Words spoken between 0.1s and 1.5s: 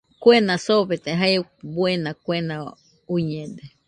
Kuena soofete jae